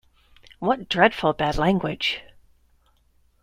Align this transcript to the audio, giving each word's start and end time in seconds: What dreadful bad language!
What 0.57 0.89
dreadful 0.89 1.33
bad 1.33 1.59
language! 1.59 2.23